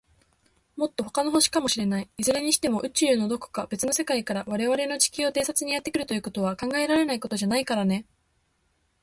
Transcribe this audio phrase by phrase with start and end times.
[0.77, 2.09] もっと、ほかの星かもしれない。
[2.17, 8.07] いずれにしても、宇宙の、どこか、べつの世界から、われわれの地球を偵察にやってくるということは、考えられないことじゃないからね。